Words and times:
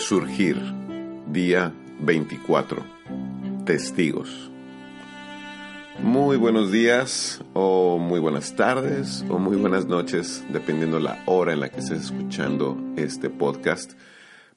Resurgir, 0.00 0.56
día 1.26 1.74
24. 2.00 2.82
Testigos. 3.66 4.50
Muy 5.98 6.38
buenos 6.38 6.72
días 6.72 7.44
o 7.52 7.98
muy 7.98 8.18
buenas 8.18 8.56
tardes 8.56 9.22
o 9.28 9.38
muy 9.38 9.58
buenas 9.58 9.84
noches, 9.84 10.42
dependiendo 10.48 11.00
la 11.00 11.22
hora 11.26 11.52
en 11.52 11.60
la 11.60 11.68
que 11.68 11.80
estés 11.80 12.04
escuchando 12.04 12.78
este 12.96 13.28
podcast. 13.28 13.92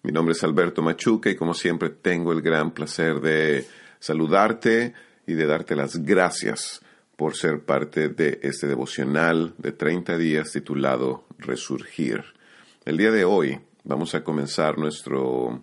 Mi 0.02 0.14
nombre 0.14 0.32
es 0.32 0.42
Alberto 0.46 0.82
Machuca 0.82 1.30
y 1.30 1.36
como 1.36 1.54
siempre 1.54 1.90
tengo 1.90 2.32
el 2.32 2.42
gran 2.42 2.72
placer 2.72 3.20
de 3.20 3.68
saludarte 4.00 4.94
y 5.28 5.34
de 5.34 5.46
darte 5.46 5.76
las 5.76 6.06
gracias 6.06 6.82
por 7.18 7.36
ser 7.36 7.66
parte 7.66 8.08
de 8.08 8.40
este 8.44 8.66
devocional 8.66 9.56
de 9.58 9.74
30 9.74 10.18
días 10.18 10.54
titulado 10.54 11.26
Resurgir. 11.38 12.24
El 12.86 12.96
día 12.96 13.12
de 13.12 13.26
hoy 13.26 13.60
Vamos 13.86 14.16
a 14.16 14.24
comenzar 14.24 14.78
nuestro 14.78 15.62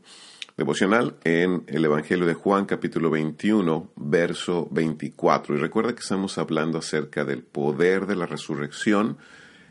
devocional 0.54 1.16
en 1.24 1.64
el 1.68 1.86
Evangelio 1.86 2.26
de 2.26 2.34
Juan 2.34 2.66
capítulo 2.66 3.08
21, 3.08 3.92
verso 3.96 4.68
24. 4.70 5.56
Y 5.56 5.58
recuerda 5.58 5.94
que 5.94 6.02
estamos 6.02 6.36
hablando 6.36 6.76
acerca 6.76 7.24
del 7.24 7.42
poder 7.42 8.04
de 8.04 8.16
la 8.16 8.26
resurrección 8.26 9.16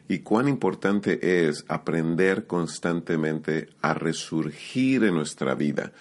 y 0.08 0.20
cuán 0.20 0.48
importante 0.48 1.48
es 1.48 1.64
aprender 1.68 2.48
constantemente 2.48 3.70
a 3.84 3.94
resurgir 3.94 5.04
en 5.04 5.14
nuestra 5.14 5.54
vida. 5.54 5.92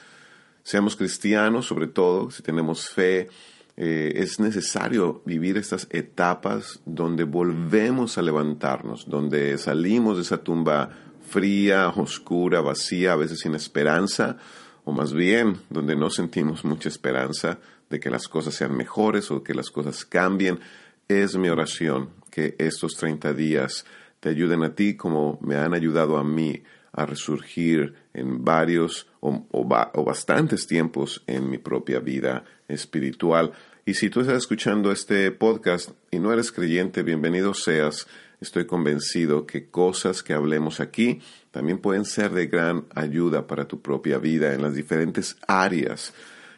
Seamos 0.62 0.96
cristianos, 0.96 1.66
sobre 1.66 1.88
todo, 1.88 2.30
si 2.30 2.42
tenemos 2.42 2.88
fe, 2.88 3.28
eh, 3.76 4.14
es 4.16 4.40
necesario 4.40 5.20
vivir 5.26 5.58
estas 5.58 5.86
etapas 5.90 6.80
donde 6.86 7.24
volvemos 7.24 8.16
a 8.16 8.22
levantarnos, 8.22 9.06
donde 9.06 9.58
salimos 9.58 10.16
de 10.16 10.22
esa 10.22 10.38
tumba 10.38 11.07
fría, 11.28 11.88
oscura, 11.88 12.60
vacía, 12.60 13.12
a 13.12 13.16
veces 13.16 13.40
sin 13.40 13.54
esperanza, 13.54 14.38
o 14.84 14.92
más 14.92 15.12
bien 15.12 15.58
donde 15.70 15.94
no 15.94 16.10
sentimos 16.10 16.64
mucha 16.64 16.88
esperanza 16.88 17.58
de 17.90 18.00
que 18.00 18.10
las 18.10 18.28
cosas 18.28 18.54
sean 18.54 18.76
mejores 18.76 19.30
o 19.30 19.42
que 19.42 19.54
las 19.54 19.70
cosas 19.70 20.04
cambien, 20.04 20.60
es 21.08 21.36
mi 21.36 21.48
oración 21.48 22.10
que 22.30 22.54
estos 22.58 22.96
30 22.96 23.32
días 23.34 23.84
te 24.20 24.30
ayuden 24.30 24.62
a 24.62 24.74
ti 24.74 24.96
como 24.96 25.38
me 25.42 25.56
han 25.56 25.74
ayudado 25.74 26.16
a 26.16 26.24
mí 26.24 26.62
a 26.92 27.06
resurgir 27.06 27.94
en 28.14 28.44
varios 28.44 29.06
o, 29.20 29.46
o, 29.50 30.04
bastantes 30.04 30.66
tiempos 30.66 31.22
en 31.26 31.48
mi 31.48 31.58
propia 31.58 32.00
vida 32.00 32.44
espiritual. 32.66 33.52
Y 33.84 33.94
si 33.94 34.10
tú 34.10 34.20
estás 34.20 34.38
escuchando 34.38 34.90
este 34.90 35.30
podcast 35.30 35.90
y 36.10 36.18
no 36.18 36.32
eres 36.32 36.50
creyente, 36.50 37.02
bienvenido 37.02 37.54
seas 37.54 38.06
estoy 38.40 38.66
convencido 38.66 39.46
que 39.46 39.68
cosas 39.68 40.22
que 40.22 40.32
hablemos 40.32 40.80
aquí 40.80 41.20
también 41.50 41.78
pueden 41.78 42.04
ser 42.04 42.32
de 42.32 42.46
gran 42.46 42.84
ayuda 42.94 43.46
para 43.46 43.66
tu 43.66 43.80
propia 43.80 44.18
vida 44.18 44.54
en 44.54 44.62
las 44.62 44.74
diferentes 44.74 45.36
áreas 45.46 46.12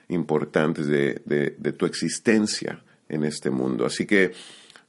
importantes 0.08 0.86
de, 0.86 1.74
tu 1.78 1.86
existencia 1.86 2.82
en 3.08 3.24
este 3.24 3.50
mundo. 3.50 3.86
Así 3.86 4.06
que 4.06 4.32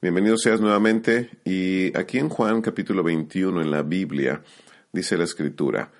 bienvenido 0.01 0.37
seas 0.37 0.59
nuevamente 0.59 1.29
y 1.45 1.95
aquí 1.97 2.17
en 2.17 2.29
Juan 2.29 2.61
capítulo 2.61 3.03
21 3.03 3.61
en 3.61 3.71
la 3.71 3.83
Biblia 3.83 4.43
dice 4.91 5.17
la 5.17 5.23
escritura, 5.23 5.91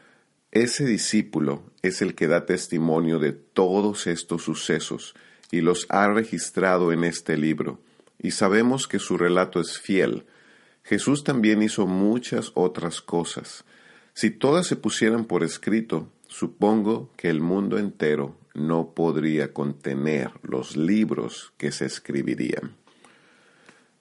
ese 0.51 0.85
discípulo 0.85 1.63
es 1.81 2.01
el 2.01 2.13
que 2.13 2.27
da 2.27 2.45
testimonio 2.45 3.19
de 3.19 3.31
todos 3.31 4.07
estos 4.07 4.43
sucesos 4.43 5.15
y 5.51 5.61
los 5.61 5.85
ha 5.89 6.07
registrado 6.09 6.91
en 6.91 7.03
este 7.03 7.37
libro, 7.37 7.79
y 8.17 8.31
sabemos 8.31 8.87
que 8.87 8.99
su 8.99 9.17
relato 9.17 9.59
es 9.59 9.79
fiel, 9.79 10.25
Jesús 10.83 11.23
también 11.23 11.61
hizo 11.61 11.87
muchas 11.87 12.51
otras 12.55 13.01
cosas. 13.01 13.65
Si 14.13 14.29
todas 14.29 14.67
se 14.67 14.75
pusieran 14.75 15.25
por 15.25 15.43
escrito, 15.43 16.11
supongo 16.27 17.11
que 17.15 17.29
el 17.29 17.41
mundo 17.41 17.77
entero 17.77 18.37
no 18.53 18.93
podría 18.93 19.53
contener 19.53 20.31
los 20.43 20.75
libros 20.75 21.53
que 21.57 21.71
se 21.71 21.85
escribirían. 21.85 22.75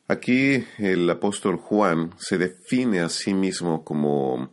Aquí 0.08 0.64
el 0.78 1.08
apóstol 1.08 1.56
Juan 1.56 2.10
se 2.18 2.36
define 2.36 3.00
a 3.00 3.08
sí 3.08 3.32
mismo 3.32 3.84
como 3.84 4.50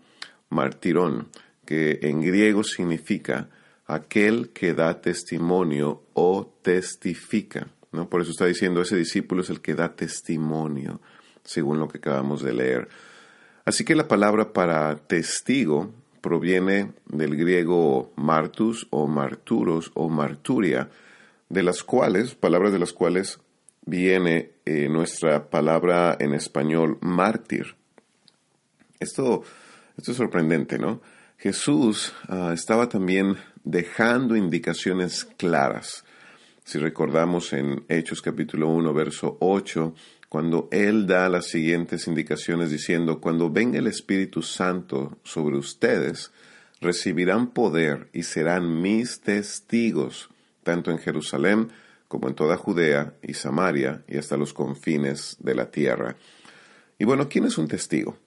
martirón, 0.49 1.29
que 1.65 1.99
en 2.03 2.21
griego 2.21 2.63
significa 2.63 3.49
aquel 3.87 4.49
que 4.49 4.73
da 4.73 5.01
testimonio 5.01 6.03
o 6.13 6.53
testifica. 6.61 7.67
¿no? 7.91 8.07
Por 8.07 8.21
eso 8.21 8.31
está 8.31 8.45
diciendo 8.45 8.81
ese 8.81 8.97
discípulo 8.97 9.41
es 9.41 9.49
el 9.49 9.61
que 9.61 9.73
da 9.73 9.95
testimonio 9.95 11.01
según 11.47 11.79
lo 11.79 11.87
que 11.87 11.97
acabamos 11.97 12.43
de 12.43 12.53
leer. 12.53 12.89
Así 13.65 13.85
que 13.85 13.95
la 13.95 14.07
palabra 14.07 14.51
para 14.51 14.95
testigo 14.95 15.91
proviene 16.21 16.91
del 17.05 17.37
griego 17.37 18.11
martus 18.17 18.85
o 18.89 19.07
marturos 19.07 19.91
o 19.93 20.09
marturia, 20.09 20.89
de 21.49 21.63
las 21.63 21.83
cuales, 21.83 22.35
palabras 22.35 22.73
de 22.73 22.79
las 22.79 22.91
cuales 22.91 23.39
viene 23.85 24.51
eh, 24.65 24.89
nuestra 24.89 25.49
palabra 25.49 26.17
en 26.19 26.33
español 26.33 26.97
mártir. 26.99 27.75
Esto, 28.99 29.43
esto 29.97 30.11
es 30.11 30.17
sorprendente, 30.17 30.77
¿no? 30.77 31.01
Jesús 31.37 32.13
ah, 32.27 32.51
estaba 32.53 32.89
también 32.89 33.37
dejando 33.63 34.35
indicaciones 34.35 35.23
claras. 35.23 36.03
Si 36.65 36.77
recordamos 36.79 37.53
en 37.53 37.85
Hechos 37.87 38.21
capítulo 38.21 38.67
1, 38.67 38.93
verso 38.93 39.37
8, 39.39 39.93
cuando 40.29 40.67
Él 40.71 41.07
da 41.07 41.29
las 41.29 41.47
siguientes 41.47 42.07
indicaciones 42.07 42.69
diciendo, 42.69 43.21
cuando 43.21 43.49
venga 43.49 43.79
el 43.79 43.87
Espíritu 43.87 44.41
Santo 44.41 45.17
sobre 45.23 45.57
ustedes, 45.57 46.31
recibirán 46.81 47.51
poder 47.51 48.09
y 48.13 48.23
serán 48.23 48.81
mis 48.81 49.21
testigos, 49.21 50.29
tanto 50.63 50.91
en 50.91 50.99
Jerusalén 50.99 51.69
como 52.07 52.27
en 52.27 52.35
toda 52.35 52.57
Judea 52.57 53.13
y 53.21 53.33
Samaria 53.33 54.03
y 54.07 54.17
hasta 54.17 54.37
los 54.37 54.53
confines 54.53 55.37
de 55.39 55.55
la 55.55 55.71
tierra. 55.71 56.15
Y 56.99 57.05
bueno, 57.05 57.29
¿quién 57.29 57.45
es 57.45 57.57
un 57.57 57.67
testigo? 57.67 58.17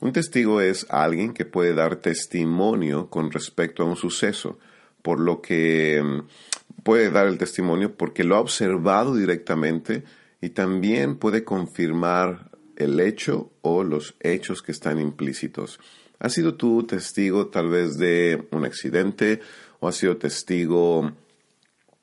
Un 0.00 0.12
testigo 0.12 0.60
es 0.60 0.86
alguien 0.88 1.34
que 1.34 1.44
puede 1.44 1.74
dar 1.74 1.96
testimonio 1.96 3.10
con 3.10 3.30
respecto 3.30 3.82
a 3.82 3.86
un 3.86 3.96
suceso, 3.96 4.58
por 5.02 5.20
lo 5.20 5.40
que 5.42 6.02
mm, 6.02 6.82
puede 6.82 7.10
dar 7.10 7.26
el 7.26 7.38
testimonio 7.38 7.94
porque 7.94 8.24
lo 8.24 8.36
ha 8.36 8.40
observado 8.40 9.14
directamente 9.14 10.04
y 10.40 10.50
también 10.50 11.16
puede 11.16 11.44
confirmar 11.44 12.50
el 12.76 12.98
hecho 13.00 13.52
o 13.62 13.84
los 13.84 14.14
hechos 14.20 14.62
que 14.62 14.72
están 14.72 14.98
implícitos. 14.98 15.78
¿Has 16.18 16.34
sido 16.34 16.54
tú 16.54 16.84
testigo 16.84 17.48
tal 17.48 17.68
vez 17.68 17.96
de 17.98 18.46
un 18.50 18.64
accidente 18.64 19.40
o 19.80 19.88
has 19.88 19.96
sido 19.96 20.16
testigo 20.16 21.12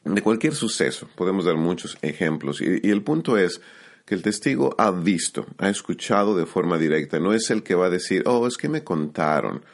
de 0.03 0.21
cualquier 0.21 0.55
suceso? 0.55 1.09
Podemos 1.15 1.45
dar 1.45 1.55
muchos 1.55 1.97
ejemplos 2.01 2.61
y, 2.61 2.89
el 2.89 3.03
punto 3.03 3.37
es 3.37 3.61
que 4.05 4.15
el 4.15 4.21
testigo 4.21 4.73
ha 4.77 4.91
visto, 4.91 5.45
ha 5.57 5.69
escuchado 5.69 6.37
de 6.37 6.45
forma 6.45 6.77
directa, 6.77 7.19
no 7.19 7.33
es 7.33 7.49
el 7.49 7.61
que 7.61 7.75
va 7.75 7.87
a 7.87 7.91
decir, 7.91 8.23
oh, 8.25 8.47
es 8.47 8.55
que 8.55 8.69
me 8.69 8.83
contaron. 8.83 9.65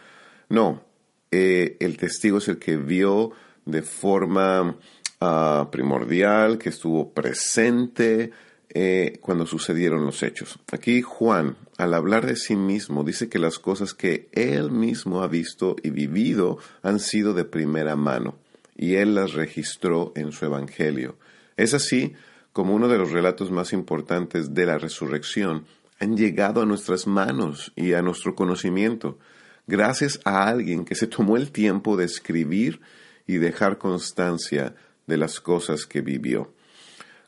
No, 0.49 0.83
eh, 1.31 1.77
el 1.79 1.97
testigo 1.97 2.39
es 2.39 2.47
el 2.47 2.57
que 2.57 2.77
vio 2.77 3.31
de 3.65 3.81
forma 3.81 4.77
ah, 5.21 5.69
primordial, 5.71 6.57
que 6.57 6.69
estuvo 6.69 7.13
presente, 7.13 8.31
eh, 8.75 9.19
cuando 9.21 9.45
sucedieron 9.45 10.03
los 10.03 10.23
hechos. 10.23 10.59
Aquí 10.71 11.01
Juan, 11.01 11.57
al 11.77 11.93
hablar 11.93 12.25
de 12.25 12.35
sí 12.35 12.55
mismo, 12.55 13.03
dice 13.03 13.29
que 13.29 13.37
las 13.37 13.59
cosas 13.59 13.93
que 13.93 14.29
él 14.31 14.71
mismo 14.71 15.21
ha 15.21 15.27
visto 15.27 15.75
y 15.83 15.91
vivido 15.91 16.57
han 16.81 16.99
sido 16.99 17.33
de 17.33 17.45
primera 17.45 17.95
mano, 17.95 18.35
y 18.75 18.95
él 18.95 19.13
las 19.13 19.33
registró 19.33 20.11
en 20.15 20.31
su 20.31 20.45
Evangelio. 20.45 21.17
Es 21.55 21.75
así 21.75 22.13
como 22.51 22.73
uno 22.73 22.87
de 22.87 22.97
los 22.97 23.11
relatos 23.11 23.51
más 23.51 23.73
importantes 23.73 24.53
de 24.53 24.65
la 24.65 24.77
resurrección 24.79 25.65
han 25.99 26.17
llegado 26.17 26.61
a 26.61 26.65
nuestras 26.65 27.07
manos 27.07 27.71
y 27.75 27.93
a 27.93 28.01
nuestro 28.01 28.35
conocimiento, 28.35 29.19
gracias 29.67 30.19
a 30.25 30.47
alguien 30.47 30.83
que 30.83 30.95
se 30.95 31.07
tomó 31.07 31.37
el 31.37 31.51
tiempo 31.51 31.95
de 31.95 32.05
escribir 32.05 32.81
y 33.27 33.37
dejar 33.37 33.77
constancia 33.77 34.75
de 35.07 35.17
las 35.17 35.39
cosas 35.39 35.85
que 35.85 36.01
vivió. 36.01 36.53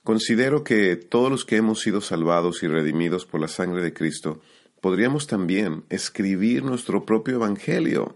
Considero 0.06 0.64
que 0.64 0.98
todos 0.98 1.32
los 1.32 1.46
que 1.46 1.56
hemos 1.56 1.80
sido 1.80 2.00
salvados 2.00 2.62
y 2.62 2.68
redimidos 2.68 3.26
por 3.26 3.42
la 3.42 3.48
sangre 3.48 3.82
de 3.82 3.92
Cristo, 3.92 4.40
podríamos 4.80 5.26
también 5.26 5.84
escribir 5.90 6.64
nuestro 6.64 7.08
propio 7.08 7.38
Evangelio. 7.38 8.16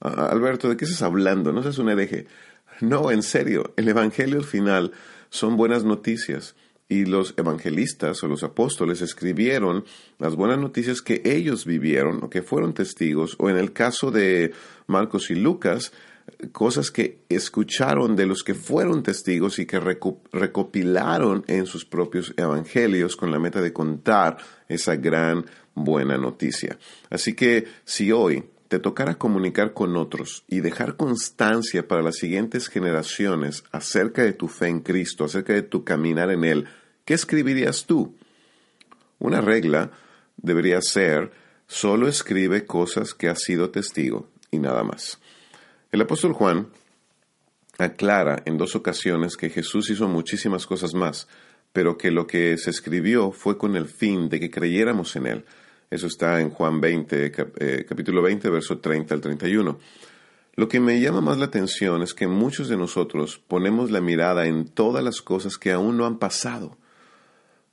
Alberto, 0.00 0.68
¿de 0.68 0.76
qué 0.76 0.84
estás 0.84 1.02
hablando? 1.02 1.52
No 1.52 1.62
seas 1.62 1.78
un 1.78 1.90
hereje. 1.90 2.26
No, 2.80 3.12
en 3.12 3.22
serio, 3.22 3.72
el 3.76 3.88
Evangelio 3.88 4.36
al 4.36 4.44
final 4.44 4.90
son 5.30 5.56
buenas 5.56 5.84
noticias 5.84 6.56
y 6.88 7.04
los 7.04 7.34
evangelistas 7.36 8.20
o 8.24 8.26
los 8.26 8.42
apóstoles 8.42 9.00
escribieron 9.00 9.84
las 10.18 10.34
buenas 10.34 10.58
noticias 10.58 11.02
que 11.02 11.22
ellos 11.24 11.66
vivieron 11.66 12.24
o 12.24 12.30
que 12.30 12.42
fueron 12.42 12.74
testigos, 12.74 13.36
o 13.38 13.48
en 13.48 13.58
el 13.58 13.72
caso 13.72 14.10
de 14.10 14.52
Marcos 14.88 15.30
y 15.30 15.36
Lucas, 15.36 15.92
cosas 16.52 16.90
que 16.90 17.20
escucharon 17.28 18.16
de 18.16 18.26
los 18.26 18.42
que 18.42 18.54
fueron 18.54 19.02
testigos 19.02 19.58
y 19.58 19.66
que 19.66 19.80
recopilaron 19.80 21.44
en 21.46 21.66
sus 21.66 21.84
propios 21.84 22.34
evangelios 22.36 23.16
con 23.16 23.30
la 23.30 23.38
meta 23.38 23.60
de 23.60 23.72
contar 23.72 24.36
esa 24.68 24.96
gran 24.96 25.46
buena 25.74 26.18
noticia. 26.18 26.78
Así 27.10 27.34
que 27.34 27.66
si 27.84 28.12
hoy 28.12 28.44
te 28.68 28.78
tocara 28.78 29.16
comunicar 29.16 29.74
con 29.74 29.96
otros 29.96 30.44
y 30.48 30.60
dejar 30.60 30.96
constancia 30.96 31.86
para 31.86 32.02
las 32.02 32.16
siguientes 32.16 32.68
generaciones 32.68 33.64
acerca 33.70 34.22
de 34.22 34.32
tu 34.32 34.48
fe 34.48 34.68
en 34.68 34.80
Cristo, 34.80 35.24
acerca 35.24 35.52
de 35.52 35.62
tu 35.62 35.84
caminar 35.84 36.30
en 36.30 36.44
Él, 36.44 36.66
¿qué 37.04 37.14
escribirías 37.14 37.84
tú? 37.84 38.16
Una 39.18 39.40
regla 39.40 39.90
debería 40.36 40.80
ser, 40.80 41.32
solo 41.66 42.08
escribe 42.08 42.64
cosas 42.64 43.14
que 43.14 43.28
has 43.28 43.40
sido 43.42 43.70
testigo 43.70 44.28
y 44.50 44.58
nada 44.58 44.82
más. 44.84 45.20
El 45.92 46.00
apóstol 46.00 46.32
Juan 46.32 46.68
aclara 47.76 48.42
en 48.46 48.56
dos 48.56 48.74
ocasiones 48.74 49.36
que 49.36 49.50
Jesús 49.50 49.90
hizo 49.90 50.08
muchísimas 50.08 50.66
cosas 50.66 50.94
más, 50.94 51.28
pero 51.74 51.98
que 51.98 52.10
lo 52.10 52.26
que 52.26 52.56
se 52.56 52.70
escribió 52.70 53.30
fue 53.30 53.58
con 53.58 53.76
el 53.76 53.84
fin 53.84 54.30
de 54.30 54.40
que 54.40 54.50
creyéramos 54.50 55.14
en 55.16 55.26
Él. 55.26 55.44
Eso 55.90 56.06
está 56.06 56.40
en 56.40 56.48
Juan 56.48 56.80
20, 56.80 57.32
eh, 57.58 57.84
capítulo 57.86 58.22
20, 58.22 58.48
verso 58.48 58.78
30 58.78 59.14
al 59.14 59.20
31. 59.20 59.78
Lo 60.54 60.66
que 60.66 60.80
me 60.80 60.98
llama 60.98 61.20
más 61.20 61.36
la 61.36 61.44
atención 61.44 62.02
es 62.02 62.14
que 62.14 62.26
muchos 62.26 62.70
de 62.70 62.78
nosotros 62.78 63.42
ponemos 63.46 63.90
la 63.90 64.00
mirada 64.00 64.46
en 64.46 64.68
todas 64.68 65.04
las 65.04 65.20
cosas 65.20 65.58
que 65.58 65.72
aún 65.72 65.98
no 65.98 66.06
han 66.06 66.18
pasado, 66.18 66.78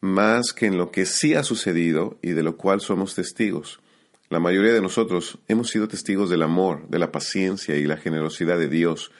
más 0.01 0.51
que 0.51 0.65
en 0.65 0.77
lo 0.77 0.91
que 0.91 1.05
sí 1.05 1.35
ha 1.35 1.43
sucedido 1.43 2.17
y 2.21 2.31
de 2.31 2.43
lo 2.43 2.57
cual 2.57 2.81
somos 2.81 3.15
testigos. 3.15 3.79
La 4.29 4.39
mayoría 4.39 4.73
de 4.73 4.81
nosotros 4.81 5.39
hemos 5.47 5.71
sido 5.71 5.87
testigos 5.87 6.29
del 6.29 6.43
amor, 6.43 6.87
de 6.87 6.99
la 6.99 7.11
paciencia 7.11 7.75
y 7.77 7.85
la 7.85 7.97
generosidad 7.97 8.59
de 8.59 8.69
Dios, 8.69 9.11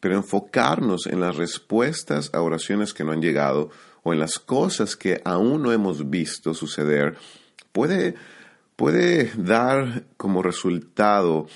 pero 0.00 0.14
enfocarnos 0.14 1.06
en 1.06 1.20
las 1.20 1.36
respuestas 1.36 2.30
a 2.32 2.40
oraciones 2.40 2.94
que 2.94 3.04
no 3.04 3.12
han 3.12 3.20
llegado 3.20 3.68
o 4.02 4.14
en 4.14 4.18
las 4.18 4.38
cosas 4.38 4.96
que 4.96 5.20
aún 5.26 5.62
no 5.62 5.72
hemos 5.72 6.08
visto 6.08 6.54
suceder 6.54 7.18
puede, 7.72 8.14
puede 8.76 9.30
dar 9.36 10.04
como 10.16 10.42
resultado 10.42 11.48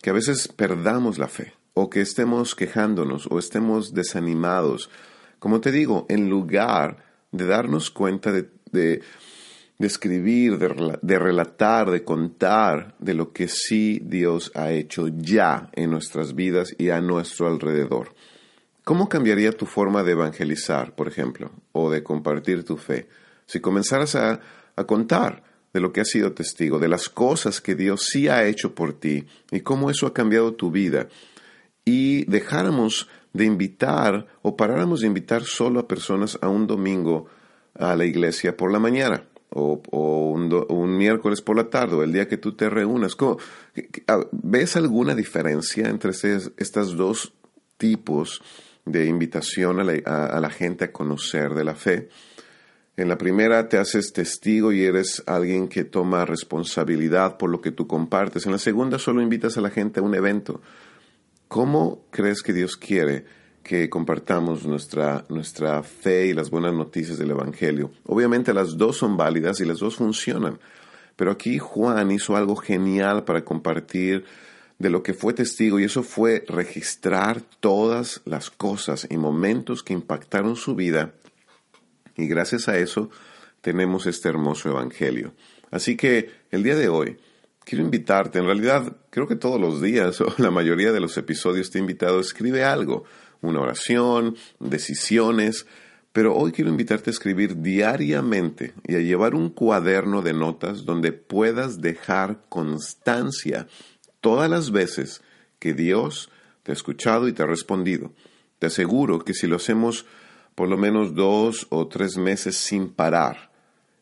que 0.00 0.10
a 0.10 0.12
veces 0.12 0.46
perdamos 0.46 1.18
la 1.18 1.26
fe 1.26 1.54
o 1.72 1.90
que 1.90 2.02
estemos 2.02 2.54
quejándonos 2.54 3.26
o 3.32 3.40
estemos 3.40 3.94
desanimados. 3.94 4.90
Como 5.40 5.60
te 5.60 5.72
digo, 5.72 6.06
en 6.08 6.30
lugar 6.30 7.04
de 7.32 7.46
darnos 7.46 7.90
cuenta 7.90 8.30
de 8.30 8.48
de 8.74 9.00
escribir, 9.78 10.58
de, 10.58 11.18
relatar, 11.18 11.90
de 11.90 12.04
contar 12.04 12.94
de 12.98 13.14
lo 13.14 13.32
que 13.32 13.48
sí 13.48 14.00
Dios 14.02 14.52
ha 14.54 14.70
hecho 14.70 15.08
ya 15.08 15.70
en 15.72 15.90
nuestras 15.90 16.34
vidas 16.34 16.74
y 16.78 16.90
a 16.90 17.00
nuestro 17.00 17.48
alrededor. 17.48 18.14
¿Cómo 18.84 19.08
cambiaría 19.08 19.52
tu 19.52 19.66
forma 19.66 20.02
de 20.02 20.12
evangelizar, 20.12 20.94
por 20.94 21.08
ejemplo, 21.08 21.50
o 21.72 21.90
de 21.90 22.02
compartir 22.02 22.64
tu 22.64 22.76
fe, 22.76 23.08
si 23.46 23.60
comenzaras 23.60 24.14
a, 24.14 24.40
a 24.76 24.84
contar 24.84 25.42
de 25.72 25.80
lo 25.80 25.92
que 25.92 26.00
has 26.00 26.08
sido 26.08 26.32
testigo, 26.32 26.78
de 26.78 26.88
las 26.88 27.08
cosas 27.08 27.60
que 27.60 27.74
Dios 27.74 28.06
sí 28.10 28.28
ha 28.28 28.44
hecho 28.44 28.74
por 28.74 28.92
ti 28.92 29.26
y 29.50 29.60
cómo 29.60 29.90
eso 29.90 30.06
ha 30.06 30.14
cambiado 30.14 30.54
tu 30.54 30.70
vida, 30.70 31.08
y 31.84 32.24
dejáramos 32.26 33.08
de 33.32 33.44
invitar 33.44 34.26
o 34.42 34.56
paráramos 34.56 35.00
de 35.00 35.08
invitar 35.08 35.42
solo 35.42 35.80
a 35.80 35.88
personas 35.88 36.38
a 36.40 36.48
un 36.48 36.66
domingo 36.66 37.26
a 37.74 37.96
la 37.96 38.04
iglesia 38.04 38.56
por 38.56 38.70
la 38.70 38.78
mañana? 38.78 39.24
O, 39.54 40.34
un, 40.68 40.96
miércoles 40.96 41.40
por 41.40 41.56
la 41.56 41.70
tarde 41.70 42.04
el 42.04 42.12
día 42.12 42.28
que 42.28 42.36
tú 42.36 42.52
te 42.52 42.68
reúnas. 42.68 43.16
¿Ves 44.32 44.76
alguna 44.76 45.14
diferencia 45.14 45.88
entre 45.88 46.10
estos 46.10 46.96
dos 46.96 47.32
tipos 47.76 48.42
de 48.84 49.06
invitación 49.06 49.80
a 49.80 49.84
la, 49.84 49.92
a 50.04 50.40
la 50.40 50.50
gente 50.50 50.84
a 50.84 50.92
conocer 50.92 51.54
de 51.54 51.64
la 51.64 51.74
fe? 51.74 52.08
En 52.96 53.08
la 53.08 53.18
primera 53.18 53.68
te 53.68 53.78
haces 53.78 54.12
testigo 54.12 54.72
y 54.72 54.84
eres 54.84 55.22
alguien 55.26 55.68
que 55.68 55.82
toma 55.82 56.24
responsabilidad 56.24 57.38
por 57.38 57.50
lo 57.50 57.60
que 57.60 57.72
tú 57.72 57.88
compartes. 57.88 58.46
En 58.46 58.52
la 58.52 58.58
segunda 58.58 58.98
solo 58.98 59.20
invitas 59.20 59.58
a 59.58 59.60
la 59.60 59.70
gente 59.70 59.98
a 59.98 60.02
un 60.04 60.14
evento. 60.14 60.60
¿Cómo 61.48 62.06
crees 62.10 62.42
que 62.42 62.52
Dios 62.52 62.76
quiere 62.76 63.24
que 63.64 63.88
compartamos 63.88 64.66
nuestra, 64.66 65.24
nuestra 65.30 65.82
fe 65.82 66.26
y 66.26 66.34
las 66.34 66.50
buenas 66.50 66.74
noticias 66.74 67.18
del 67.18 67.30
Evangelio. 67.30 67.90
Obviamente 68.06 68.52
las 68.52 68.76
dos 68.76 68.98
son 68.98 69.16
válidas 69.16 69.58
y 69.60 69.64
las 69.64 69.78
dos 69.78 69.96
funcionan, 69.96 70.60
pero 71.16 71.32
aquí 71.32 71.58
Juan 71.58 72.10
hizo 72.10 72.36
algo 72.36 72.56
genial 72.56 73.24
para 73.24 73.44
compartir 73.44 74.24
de 74.78 74.90
lo 74.90 75.02
que 75.02 75.14
fue 75.14 75.32
testigo 75.32 75.80
y 75.80 75.84
eso 75.84 76.02
fue 76.02 76.44
registrar 76.46 77.40
todas 77.60 78.20
las 78.26 78.50
cosas 78.50 79.06
y 79.10 79.16
momentos 79.16 79.82
que 79.82 79.94
impactaron 79.94 80.56
su 80.56 80.74
vida 80.74 81.14
y 82.16 82.26
gracias 82.26 82.68
a 82.68 82.78
eso 82.78 83.10
tenemos 83.60 84.06
este 84.06 84.28
hermoso 84.28 84.68
Evangelio. 84.68 85.32
Así 85.70 85.96
que 85.96 86.30
el 86.50 86.62
día 86.62 86.76
de 86.76 86.88
hoy 86.88 87.16
quiero 87.64 87.82
invitarte, 87.82 88.38
en 88.38 88.44
realidad 88.44 88.96
creo 89.10 89.26
que 89.26 89.36
todos 89.36 89.60
los 89.60 89.80
días 89.80 90.20
o 90.20 90.34
la 90.36 90.50
mayoría 90.50 90.92
de 90.92 91.00
los 91.00 91.16
episodios 91.16 91.70
te 91.70 91.78
he 91.78 91.80
invitado, 91.80 92.20
escribe 92.20 92.62
algo 92.62 93.04
una 93.48 93.60
oración, 93.60 94.36
decisiones, 94.60 95.66
pero 96.12 96.34
hoy 96.36 96.52
quiero 96.52 96.70
invitarte 96.70 97.10
a 97.10 97.12
escribir 97.12 97.60
diariamente 97.60 98.74
y 98.86 98.94
a 98.94 99.00
llevar 99.00 99.34
un 99.34 99.50
cuaderno 99.50 100.22
de 100.22 100.32
notas 100.32 100.84
donde 100.84 101.12
puedas 101.12 101.80
dejar 101.80 102.44
constancia 102.48 103.66
todas 104.20 104.48
las 104.48 104.70
veces 104.70 105.22
que 105.58 105.74
Dios 105.74 106.30
te 106.62 106.72
ha 106.72 106.74
escuchado 106.74 107.26
y 107.28 107.32
te 107.32 107.42
ha 107.42 107.46
respondido. 107.46 108.12
Te 108.58 108.66
aseguro 108.66 109.18
que 109.18 109.34
si 109.34 109.46
lo 109.46 109.56
hacemos 109.56 110.06
por 110.54 110.68
lo 110.68 110.76
menos 110.76 111.14
dos 111.14 111.66
o 111.70 111.88
tres 111.88 112.16
meses 112.16 112.56
sin 112.56 112.88
parar 112.88 113.50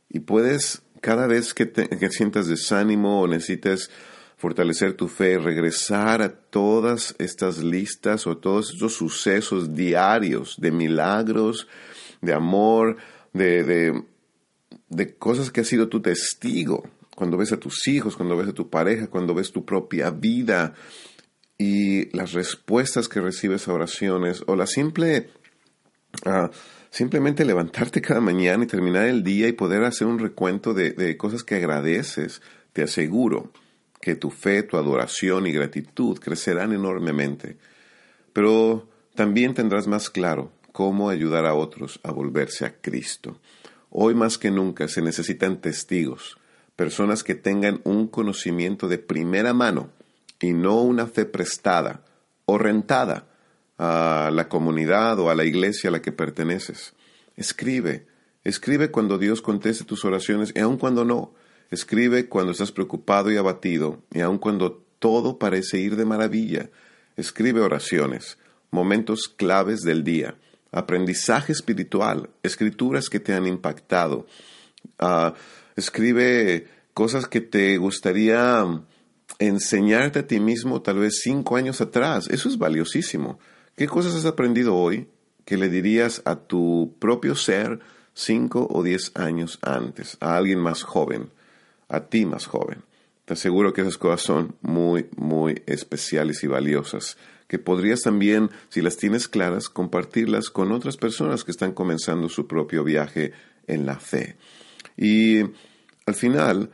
y 0.09 0.21
puedes 0.21 0.83
cada 1.00 1.26
vez 1.26 1.55
que, 1.55 1.66
te, 1.66 2.11
sientas 2.11 2.47
desánimo 2.47 3.23
o 3.23 3.26
necesites 3.26 3.90
fortalecer 4.42 4.94
tu 4.94 5.06
fe, 5.06 5.38
regresar 5.38 6.20
a 6.20 6.28
todas 6.28 7.14
estas 7.20 7.58
listas 7.58 8.26
o 8.26 8.38
todos 8.38 8.72
estos 8.72 8.92
sucesos 8.92 9.72
diarios 9.72 10.56
de 10.58 10.72
milagros, 10.72 11.68
de 12.20 12.34
amor, 12.34 12.96
de, 13.32 14.02
de, 14.88 15.14
cosas 15.16 15.52
que 15.52 15.61
has 15.61 15.68
sido 15.68 15.88
tu 15.88 16.02
testigo. 16.02 16.82
Cuando 17.14 17.37
ves 17.37 17.52
a 17.52 17.56
tus 17.56 17.87
hijos, 17.87 18.16
cuando 18.16 18.37
ves 18.37 18.49
a 18.49 18.52
tu 18.52 18.68
pareja, 18.68 19.06
cuando 19.06 19.32
ves 19.32 19.52
tu 19.52 19.64
propia 19.64 20.11
vida 20.11 20.75
y 21.56 22.11
las 22.11 22.32
respuestas 22.32 23.08
que 23.08 23.20
recibes 23.20 23.68
a 23.68 23.72
oraciones 23.72 24.42
o 24.49 24.56
la 24.56 24.66
simple... 24.66 25.30
Ah, 26.25 26.50
simplemente 26.90 27.44
levantarte 27.44 28.02
cada 28.02 28.20
mañana 28.20 28.64
y 28.64 28.66
terminar 28.66 29.06
el 29.06 29.22
día 29.22 29.46
y 29.46 29.52
poder 29.52 29.84
hacer 29.84 30.08
un 30.08 30.18
recuento 30.18 30.75
de, 30.75 30.90
de 30.90 31.16
cosas 31.16 31.42
que 31.44 31.54
agradeces, 31.54 32.42
te 32.72 32.82
aseguro 32.82 33.52
que 34.02 34.16
tu 34.16 34.30
fe, 34.30 34.64
tu 34.64 34.76
adoración 34.76 35.47
y 35.47 35.52
gratitud 35.52 36.18
crecerán 36.18 36.73
enormemente. 36.73 37.56
Pero 38.32 38.88
también 39.14 39.54
tendrás 39.54 39.87
más 39.87 40.11
claro 40.11 40.50
cómo 40.73 41.09
ayudar 41.09 41.47
a 41.47 41.54
otros 41.54 42.00
a 42.02 42.11
volverse 42.11 42.66
a 42.66 42.75
Cristo. 42.75 43.38
Hoy 43.90 44.14
más 44.14 44.38
que 44.38 44.50
nunca 44.50 44.88
se 44.88 45.02
necesitan 45.02 45.61
testigos, 45.61 46.37
personas 46.75 47.23
que 47.23 47.37
tengan 47.37 47.80
un 47.85 48.09
conocimiento 48.09 48.88
de 48.88 48.99
primera 48.99 49.54
mano 49.54 49.90
y 50.40 50.52
no 50.52 50.82
una 50.82 51.06
fe 51.06 51.25
prestada 51.25 52.02
o 52.44 52.59
rentada 52.59 53.28
a 53.78 54.30
la 54.32 54.49
comunidad 54.49 55.21
o 55.21 55.30
a 55.30 55.37
la 55.37 55.44
iglesia 55.44 55.90
a 55.90 55.92
la 55.92 56.02
que 56.02 56.11
perteneces. 56.11 56.94
Escribe, 57.37 58.09
escribe 58.42 58.90
cuando 58.90 59.16
Dios 59.16 59.42
conteste 59.42 59.85
tus 59.85 60.04
oraciones 60.04 60.52
y 60.56 60.59
aun 60.59 60.76
cuando 60.76 61.04
no. 61.04 61.35
Escribe 61.73 62.29
cuando 62.29 62.52
estás 62.52 62.71
preocupado 62.71 63.33
y 63.33 63.37
abatido, 63.37 64.00
y 64.12 64.21
aun 64.21 64.38
cuando 64.38 64.85
todo 65.00 65.41
parece 65.41 65.81
ir 65.81 65.97
de 65.97 66.05
maravilla. 66.05 66.71
Escribe 67.17 67.61
oraciones, 67.61 68.38
momentos 68.71 69.26
claves 69.26 69.81
del 69.81 70.05
día, 70.05 70.37
aprendizaje 70.71 71.52
espiritual, 71.52 72.31
escrituras 72.45 73.09
que 73.11 73.19
te 73.19 73.35
han 73.35 73.49
impactado, 73.49 74.26
Ah, 74.99 75.35
escribe 75.76 76.69
cosas 76.95 77.26
que 77.26 77.41
te 77.41 77.76
gustaría 77.79 78.64
enseñarte 79.38 80.21
a 80.21 80.26
ti 80.26 80.41
mismo 80.41 80.83
tal 80.83 80.99
vez 80.99 81.21
cinco 81.23 81.57
años 81.57 81.81
atrás. 81.81 82.29
Eso 82.31 82.49
es 82.49 82.59
valiosísimo. 82.59 83.38
¿Qué 83.76 83.87
cosas 83.88 84.14
has 84.14 84.26
aprendido 84.26 84.76
hoy 84.76 85.09
que 85.45 85.57
le 85.57 85.69
dirías 85.69 86.23
a 86.25 86.37
tu 86.37 86.95
propio 87.00 87.35
ser 87.35 87.81
cinco 88.14 88.69
o 88.71 88.83
diez 88.83 89.11
años 89.14 89.59
antes, 89.62 90.19
a 90.21 90.37
alguien 90.37 90.61
más 90.61 90.83
joven, 90.83 91.31
a 91.92 92.08
ti 92.08 92.26
más 92.26 92.46
joven? 92.46 92.82
Te 93.25 93.34
aseguro 93.34 93.72
que 93.72 93.82
esas 93.82 93.99
cosas 93.99 94.22
son 94.22 94.56
muy, 94.62 95.08
muy 95.16 95.62
especiales 95.66 96.42
y 96.42 96.49
valiosas, 96.49 97.16
que 97.46 97.58
podrías 97.58 98.02
también, 98.02 98.50
si 98.68 98.80
las 98.80 98.96
tienes 98.96 99.28
claras, 99.28 99.68
compartirlas 99.68 100.50
con 100.50 100.72
otras 100.72 100.96
personas 100.96 101.44
que 101.44 101.52
están 101.52 101.72
comenzando 101.72 102.28
su 102.28 102.49
propio 102.49 102.82
viaje 102.82 103.32
en 103.66 103.87
la 103.87 104.00
fe. 104.00 104.37
Y 104.96 105.42
al 106.06 106.14
final, 106.14 106.70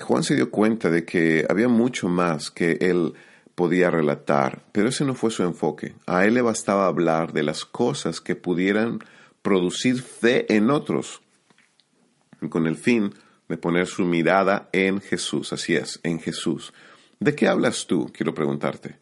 Juan 0.00 0.22
se 0.22 0.36
dio 0.36 0.50
cuenta 0.50 0.90
de 0.90 1.04
que 1.04 1.46
había 1.48 1.68
mucho 1.68 2.08
más 2.08 2.50
que 2.50 2.78
él 2.80 3.14
podía 3.54 3.90
relatar, 3.90 4.62
pero 4.72 4.88
ese 4.88 5.04
no 5.04 5.14
fue 5.14 5.30
su 5.30 5.42
enfoque. 5.42 5.94
A 6.06 6.24
él 6.24 6.34
le 6.34 6.42
bastaba 6.42 6.86
hablar 6.86 7.32
de 7.32 7.42
las 7.42 7.64
cosas 7.64 8.20
que 8.20 8.36
pudieran 8.36 9.00
producir 9.42 10.00
fe 10.00 10.46
en 10.54 10.70
otros, 10.70 11.22
con 12.48 12.66
el 12.66 12.76
fin 12.76 13.12
de 13.50 13.58
poner 13.58 13.88
su 13.88 14.04
mirada 14.04 14.70
en 14.72 15.00
Jesús. 15.00 15.52
Así 15.52 15.74
es, 15.74 15.98
en 16.04 16.20
Jesús. 16.20 16.72
¿De 17.18 17.34
qué 17.34 17.48
hablas 17.48 17.86
tú? 17.88 18.08
Quiero 18.14 18.32
preguntarte. 18.32 18.96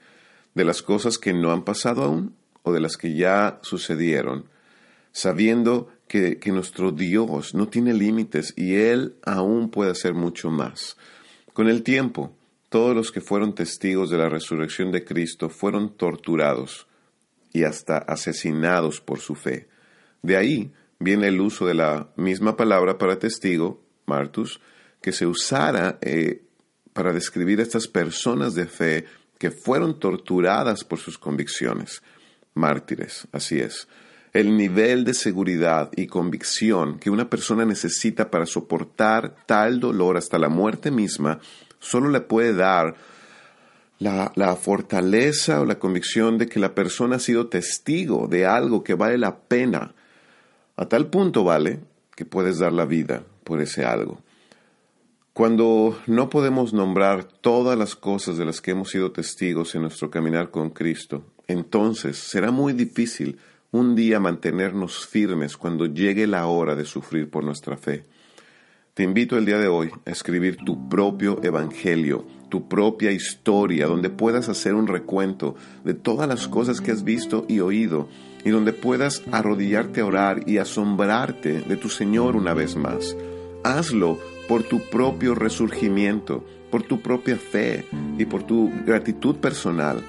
¿De 0.55 0.65
las 0.65 0.83
cosas 0.83 1.19
que 1.19 1.35
no 1.35 1.53
han 1.53 1.65
pasado 1.65 2.03
aún 2.03 2.35
o 2.63 2.73
de 2.73 2.81
las 2.81 2.97
que 2.97 3.15
ya 3.15 3.61
sucedieron? 3.63 4.47
Sabiendo 5.13 5.91
que, 6.09 6.41
nuestro 6.47 6.93
Dios 6.93 7.55
no 7.55 7.69
tiene 7.69 7.93
límites 7.93 8.55
y 8.57 8.77
Él 8.77 9.17
aún 9.23 9.71
puede 9.71 9.91
hacer 9.91 10.15
mucho 10.15 10.51
más. 10.51 10.97
Con 11.53 11.69
el 11.69 11.83
tiempo, 11.83 12.35
todos 12.71 12.97
los 12.97 13.13
que 13.13 13.21
fueron 13.21 13.55
testigos 13.55 14.09
de 14.09 14.17
la 14.17 14.31
resurrección 14.31 14.91
de 14.93 15.05
Cristo 15.05 15.51
fueron 15.51 15.95
torturados 15.95 16.87
y 17.53 17.65
hasta 17.65 17.99
asesinados 17.99 19.03
por 19.03 19.21
su 19.21 19.35
fe. 19.35 19.69
De 20.23 20.39
ahí 20.39 20.73
viene 20.99 21.29
el 21.29 21.39
uso 21.39 21.67
de 21.67 21.75
la 21.75 22.09
misma 22.17 22.57
palabra 22.57 22.97
para 22.97 23.19
testigo, 23.19 23.83
Martus, 24.09 24.61
que 25.01 25.13
se 25.13 25.27
usara 25.27 25.99
eh, 26.01 26.43
para 26.93 27.13
describir 27.13 27.61
a 27.61 27.63
estas 27.63 27.87
personas 27.87 28.55
de 28.55 28.67
fe 28.67 29.05
que 29.39 29.51
fueron 29.51 30.01
torturadas 30.01 30.83
por 30.83 30.99
sus 30.99 31.19
convicciones. 31.19 32.03
Mártires, 32.55 33.29
así 33.31 33.61
es 33.61 33.87
el 34.33 34.57
nivel 34.57 35.05
de 35.05 35.15
seguridad 35.15 35.91
y 35.97 36.07
convicción 36.07 36.99
que 36.99 37.11
una 37.11 37.29
persona 37.29 37.65
necesita 37.65 38.31
para 38.31 38.47
soportar 38.47 39.35
tal 39.47 39.81
dolor 39.81 40.17
hasta 40.17 40.39
la 40.39 40.49
muerte 40.49 40.91
misma, 40.91 41.41
solo 41.79 42.09
le 42.11 42.21
puede 42.21 42.55
dar 42.55 42.95
la, 43.99 44.33
la, 44.37 44.55
fortaleza 44.55 45.61
o 45.61 45.65
la 45.65 45.79
convicción 45.79 46.39
de 46.39 46.47
que 46.47 46.61
la 46.61 46.75
persona 46.75 47.17
ha 47.17 47.21
sido 47.21 47.49
testigo 47.49 48.29
de 48.29 48.47
algo 48.47 48.85
que 48.85 48.95
vale 48.95 49.19
la 49.19 49.37
pena. 49.41 49.95
A 50.77 50.87
tal 50.87 51.09
punto 51.09 51.43
vale 51.43 51.81
que 52.15 52.25
puedes 52.25 52.59
dar 52.59 52.73
la 52.73 52.85
vida 52.85 53.25
por 53.49 53.63
ese 53.63 53.87
algo. 53.87 54.21
Cuando 55.33 55.99
no 56.07 56.29
podemos 56.29 56.75
nombrar 56.75 57.25
todas 57.25 57.79
las 57.79 57.97
cosas 57.97 58.37
de 58.37 58.45
las 58.45 58.61
que 58.61 58.73
hemos 58.73 58.91
sido 58.91 59.11
testigos 59.11 59.75
en 59.75 59.83
nuestro 59.83 60.11
caminar 60.11 60.51
con 60.51 60.69
Cristo, 60.69 61.25
entonces 61.47 62.19
será 62.19 62.51
muy 62.51 62.75
difícil 62.75 63.39
un 63.71 63.95
día 63.95 64.21
mantenernos 64.21 65.07
firmes 65.07 65.57
cuando 65.57 65.87
llegue 65.87 66.27
la 66.27 66.47
hora 66.47 66.77
de 66.77 66.85
sufrir 66.85 67.31
por 67.31 67.43
nuestra 67.43 67.79
fe. 67.79 68.05
Te 68.93 69.03
invito 69.03 69.39
el 69.39 69.47
día 69.47 69.59
de 69.59 69.69
hoy 69.69 69.91
a 70.05 70.11
escribir 70.11 70.59
tu 70.59 70.91
propio 70.91 71.41
evangelio, 71.43 72.27
tu 72.51 72.69
propia 72.69 73.13
historia, 73.13 73.87
donde 73.87 74.11
puedas 74.11 74.51
hacer 74.51 74.75
un 74.75 74.89
recuento 74.89 75.55
de 75.85 75.95
todas 75.95 76.29
las 76.29 76.49
cosas 76.49 76.83
que 76.83 76.91
has 76.91 77.03
visto 77.03 77.47
y 77.49 77.61
oído, 77.61 78.09
y 78.45 78.51
donde 78.51 78.75
puedas 78.75 79.23
arrodillarte 79.33 80.03
a 80.03 80.07
orar 80.07 80.43
y 80.47 80.59
asombrarte 80.59 81.61
de 81.61 81.77
tu 81.77 81.89
Señor 81.89 82.37
una 82.37 82.53
vez 82.55 82.77
más. 82.77 83.17
Hazlo 83.65 84.19
por 84.49 84.63
tu 84.63 84.81
propio 84.81 85.35
resurgimiento, 85.35 86.45
por 86.71 86.83
tu 86.83 87.01
propia 87.01 87.37
fe 87.37 87.85
y 88.19 88.25
por 88.25 88.43
tu 88.43 88.71
gratitud 88.87 89.37
personal, 89.37 90.03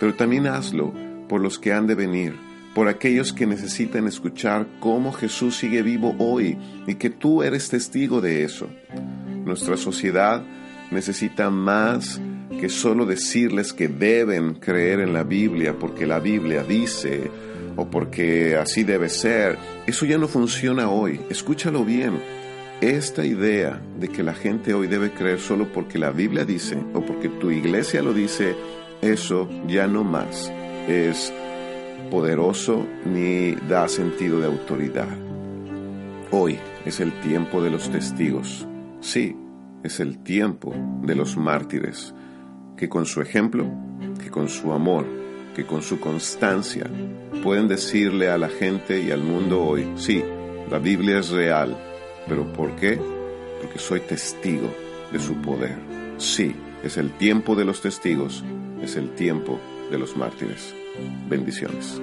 pero 0.00 0.14
también 0.14 0.46
hazlo 0.46 0.92
por 1.28 1.40
los 1.40 1.58
que 1.58 1.72
han 1.72 1.86
de 1.86 1.94
venir 1.94 2.48
por 2.78 2.86
aquellos 2.86 3.32
que 3.32 3.44
necesitan 3.44 4.06
escuchar 4.06 4.68
cómo 4.78 5.12
Jesús 5.12 5.56
sigue 5.56 5.82
vivo 5.82 6.14
hoy 6.20 6.56
y 6.86 6.94
que 6.94 7.10
tú 7.10 7.42
eres 7.42 7.68
testigo 7.68 8.20
de 8.20 8.44
eso. 8.44 8.68
Nuestra 9.44 9.76
sociedad 9.76 10.44
necesita 10.92 11.50
más 11.50 12.20
que 12.60 12.68
solo 12.68 13.04
decirles 13.04 13.72
que 13.72 13.88
deben 13.88 14.54
creer 14.54 15.00
en 15.00 15.12
la 15.12 15.24
Biblia 15.24 15.76
porque 15.76 16.06
la 16.06 16.20
Biblia 16.20 16.62
dice 16.62 17.28
o 17.74 17.90
porque 17.90 18.56
así 18.56 18.84
debe 18.84 19.08
ser. 19.08 19.58
Eso 19.88 20.06
ya 20.06 20.16
no 20.16 20.28
funciona 20.28 20.88
hoy. 20.88 21.20
Escúchalo 21.30 21.84
bien. 21.84 22.37
Esta 22.80 23.26
idea 23.26 23.80
de 23.98 24.08
que 24.08 24.22
la 24.22 24.34
gente 24.34 24.72
hoy 24.72 24.86
debe 24.86 25.10
creer 25.10 25.40
solo 25.40 25.72
porque 25.72 25.98
la 25.98 26.12
Biblia 26.12 26.44
dice 26.44 26.78
o 26.94 27.00
porque 27.00 27.28
tu 27.28 27.50
iglesia 27.50 28.02
lo 28.02 28.12
dice, 28.12 28.54
eso 29.02 29.48
ya 29.66 29.88
no 29.88 30.04
más 30.04 30.52
es 30.86 31.32
poderoso 32.08 32.86
ni 33.04 33.56
da 33.68 33.88
sentido 33.88 34.38
de 34.38 34.46
autoridad. 34.46 35.08
Hoy 36.30 36.56
es 36.84 37.00
el 37.00 37.12
tiempo 37.20 37.60
de 37.60 37.70
los 37.70 37.90
testigos. 37.90 38.64
Sí, 39.00 39.36
es 39.82 39.98
el 39.98 40.18
tiempo 40.22 40.72
de 41.02 41.16
los 41.16 41.36
mártires, 41.36 42.14
que 42.76 42.88
con 42.88 43.06
su 43.06 43.20
ejemplo, 43.20 43.66
que 44.22 44.30
con 44.30 44.48
su 44.48 44.72
amor, 44.72 45.04
que 45.56 45.66
con 45.66 45.82
su 45.82 45.98
constancia 45.98 46.86
pueden 47.42 47.66
decirle 47.66 48.30
a 48.30 48.38
la 48.38 48.48
gente 48.48 49.00
y 49.00 49.10
al 49.10 49.24
mundo 49.24 49.64
hoy, 49.64 49.84
sí, 49.96 50.22
la 50.70 50.78
Biblia 50.78 51.18
es 51.18 51.30
real, 51.30 51.76
pero 52.28 52.44
¿por 52.52 52.76
qué? 52.76 52.98
Porque 53.60 53.78
soy 53.78 54.00
testigo 54.00 54.72
de 55.12 55.18
su 55.18 55.34
poder. 55.36 55.76
Sí, 56.18 56.54
es 56.82 56.96
el 56.96 57.10
tiempo 57.12 57.54
de 57.54 57.64
los 57.64 57.80
testigos, 57.80 58.44
es 58.82 58.96
el 58.96 59.10
tiempo 59.14 59.58
de 59.90 59.98
los 59.98 60.16
mártires. 60.16 60.74
Bendiciones. 61.28 62.00